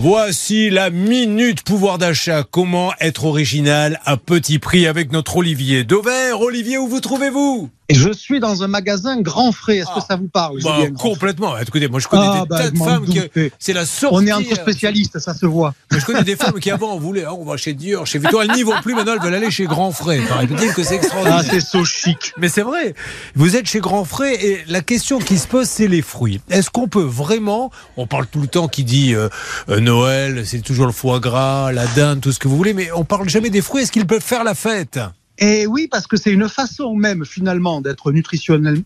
[0.00, 2.44] Voici la minute pouvoir d'achat.
[2.48, 6.40] Comment être original à petit prix avec notre Olivier Dauvert.
[6.40, 7.68] Olivier, où vous trouvez-vous?
[7.90, 9.78] Je suis dans un magasin Grand Frais.
[9.78, 10.06] Est-ce que ah.
[10.06, 11.56] ça vous parle bah, Complètement.
[11.58, 13.20] Écoutez, moi je connais ah, des bah, tas de femmes qui.
[13.58, 14.16] C'est la sortie.
[14.16, 15.74] On est entre spécialistes, ça se voit.
[15.90, 18.42] je connais des femmes qui avant voulaient, oh, on va chez Dior, chez Victor.
[18.42, 20.20] Elles n'y vont plus maintenant, elles veulent aller chez Grand Frais.
[20.58, 21.40] Dire que c'est extraordinaire.
[21.40, 22.32] Ah, c'est so chic.
[22.36, 22.94] Mais c'est vrai.
[23.34, 26.40] Vous êtes chez Grand Frais et la question qui se pose, c'est les fruits.
[26.50, 27.70] Est-ce qu'on peut vraiment.
[27.96, 29.28] On parle tout le temps qui dit euh,
[29.68, 32.90] euh, Noël, c'est toujours le foie gras, la dinde, tout ce que vous voulez, mais
[32.92, 33.82] on parle jamais des fruits.
[33.82, 34.98] Est-ce qu'ils peuvent faire la fête?
[35.38, 38.82] Et oui, parce que c'est une façon même finalement d'être nutritionnel,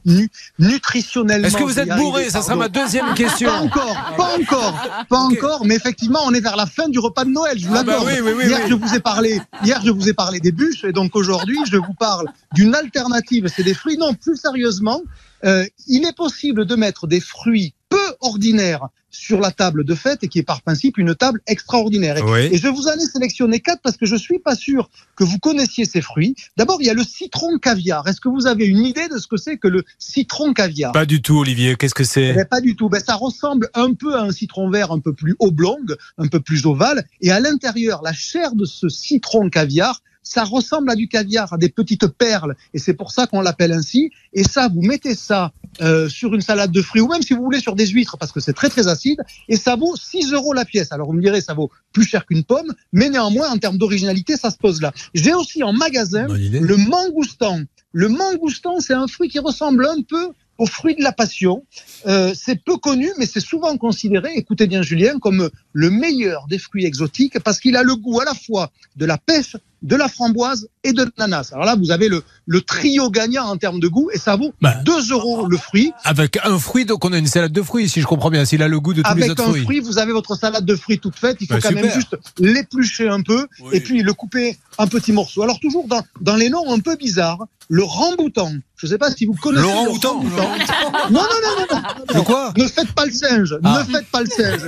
[0.59, 1.47] nutritionnellement.
[1.47, 3.49] Est-ce que vous êtes bourré Ça sera ma deuxième question.
[3.49, 5.65] Pas encore, pas encore, pas encore.
[5.65, 7.59] Mais effectivement, on est vers la fin du repas de Noël.
[7.59, 9.41] Je vous ah bah hier, je vous ai parlé.
[9.65, 13.49] Hier, je vous ai parlé des bûches, et donc aujourd'hui, je vous parle d'une alternative.
[13.55, 13.97] C'est des fruits.
[13.97, 15.03] Non, plus sérieusement,
[15.45, 20.25] euh, il est possible de mettre des fruits peu ordinaires sur la table de fête
[20.25, 22.17] et qui est par principe une table extraordinaire.
[22.17, 25.39] Et, je vous en ai sélectionné quatre parce que je suis pas sûr que vous
[25.39, 26.35] connaissiez ces fruits.
[26.57, 28.09] D'abord, il y a le citron caviar.
[28.09, 30.93] Est-ce que vous avez une idée de ce que c'est que le citron caviar?
[30.93, 31.77] Pas du tout, Olivier.
[31.77, 32.35] Qu'est-ce que c'est?
[32.39, 32.89] Eh Pas du tout.
[32.89, 35.85] Ben, ça ressemble un peu à un citron vert un peu plus oblong,
[36.17, 37.05] un peu plus ovale.
[37.21, 41.59] Et à l'intérieur, la chair de ce citron caviar ça ressemble à du caviar, à
[41.59, 44.11] des petites perles, et c'est pour ça qu'on l'appelle ainsi.
[44.33, 47.43] Et ça, vous mettez ça euh, sur une salade de fruits, ou même si vous
[47.43, 50.53] voulez sur des huîtres, parce que c'est très très acide, et ça vaut 6 euros
[50.53, 50.93] la pièce.
[50.93, 54.37] Alors vous me direz, ça vaut plus cher qu'une pomme, mais néanmoins, en termes d'originalité,
[54.37, 54.93] ça se pose là.
[55.15, 57.63] J'ai aussi en magasin le mangoustan.
[57.93, 61.65] Le mangoustan, c'est un fruit qui ressemble un peu au fruit de la passion.
[62.07, 66.59] Euh, c'est peu connu, mais c'est souvent considéré, écoutez bien Julien, comme le meilleur des
[66.59, 70.09] fruits exotiques parce qu'il a le goût à la fois de la pêche, de la
[70.09, 71.51] framboise et de l'ananas.
[71.53, 74.53] Alors là, vous avez le, le trio gagnant en termes de goût et ça vaut
[74.53, 74.81] 2 bah,
[75.11, 75.93] euros le fruit.
[76.05, 78.63] Avec un fruit, donc on a une salade de fruits, si je comprends bien, s'il
[78.63, 79.55] a le goût de tous les autres fruits.
[79.55, 81.39] Avec un fruit, vous avez votre salade de fruits toute faite.
[81.41, 85.13] Il faut bah, quand même juste l'éplucher un peu et puis le couper en petits
[85.13, 85.43] morceaux.
[85.43, 88.53] Alors toujours dans, dans les noms un peu bizarres, le ramboutan.
[88.77, 90.23] Je ne sais pas si vous connaissez le ramboutan.
[90.23, 91.83] Non, non, non, non, non.
[92.15, 93.57] Le quoi Ne faites pas le singe.
[93.63, 93.79] Ah.
[93.79, 94.61] Ne faites pas le singe.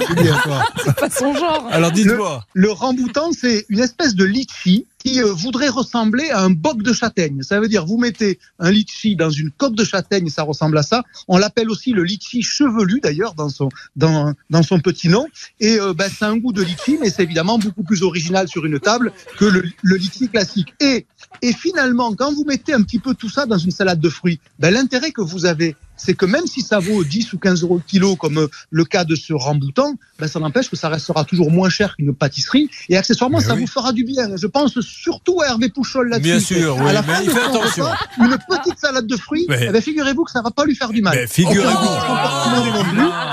[0.95, 1.67] C'est pas son genre.
[1.71, 2.45] Alors dites-moi.
[2.55, 6.83] Le, le ramboutan, c'est une espèce de litchi qui euh, voudrait ressembler à un boc
[6.83, 7.43] de châtaigne.
[7.43, 10.83] Ça veut dire, vous mettez un litchi dans une coque de châtaigne, ça ressemble à
[10.83, 11.03] ça.
[11.29, 15.27] On l'appelle aussi le litchi chevelu, d'ailleurs, dans son, dans, dans son petit nom.
[15.61, 18.65] Et euh, ben, c'est un goût de litchi, mais c'est évidemment beaucoup plus original sur
[18.65, 20.73] une table que le, le litchi classique.
[20.81, 21.07] Et,
[21.43, 24.41] et finalement, quand vous mettez un petit peu tout ça dans une salade de fruits,
[24.59, 27.77] ben, l'intérêt que vous avez, c'est que même si ça vaut 10 ou 15 euros
[27.77, 31.25] le kilo, comme euh, le cas de ce ramboutan, ben ça n'empêche que ça restera
[31.25, 32.69] toujours moins cher qu'une pâtisserie.
[32.89, 34.37] Et accessoirement, ça vous fera du bien.
[34.37, 36.31] Je pense surtout à Hervé Pouchol là-dessus.
[36.31, 37.87] Bien sûr, oui, à la fin de attention.
[38.19, 40.91] une petite salade de fruits, eh ben, figurez-vous que ça ne va pas lui faire
[40.91, 41.27] du mal.
[41.29, 41.65] Figurez-vous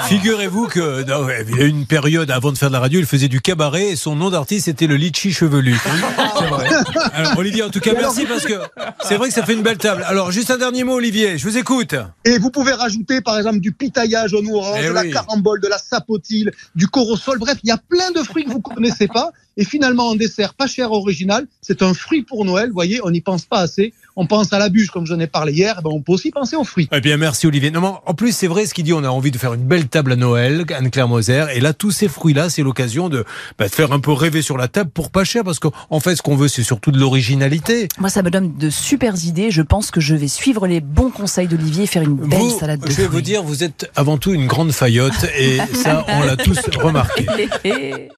[0.07, 3.05] figurez-vous que non, il y a une période avant de faire de la radio, il
[3.05, 5.75] faisait du cabaret et son nom d'artiste était le litchi chevelu.
[6.39, 6.69] c'est vrai.
[7.13, 8.53] Alors, Olivier, en tout cas, merci parce que
[9.03, 10.03] c'est vrai que ça fait une belle table.
[10.07, 11.95] Alors, juste un dernier mot, Olivier, je vous écoute.
[12.25, 15.67] Et vous pouvez rajouter par exemple du pitaillage au orange, eh de la carambole, de
[15.67, 17.39] la sapotille, du corosol.
[17.39, 19.31] Bref, il y a plein de fruits que vous ne connaissez pas.
[19.61, 22.69] Et finalement, en dessert pas cher original, c'est un fruit pour Noël.
[22.69, 23.93] Vous voyez, on n'y pense pas assez.
[24.15, 25.83] On pense à la bûche, comme j'en ai parlé hier.
[25.83, 26.89] Ben, on peut aussi penser aux fruits.
[26.91, 27.69] Eh bien, merci Olivier.
[27.69, 28.93] Non, en plus, c'est vrai ce qu'il dit.
[28.93, 31.45] On a envie de faire une belle table à Noël, Anne-Claire Moser.
[31.53, 33.23] Et là, tous ces fruits-là, c'est l'occasion de,
[33.59, 35.43] bah, de, faire un peu rêver sur la table pour pas cher.
[35.43, 37.87] Parce qu'en fait, ce qu'on veut, c'est surtout de l'originalité.
[37.99, 39.51] Moi, ça me donne de super idées.
[39.51, 42.79] Je pense que je vais suivre les bons conseils d'Olivier et faire une belle salade
[42.79, 42.95] de fruits.
[42.95, 45.27] Je vais vous dire, vous êtes avant tout une grande faillotte.
[45.37, 47.27] Et ça, on l'a tous remarqué.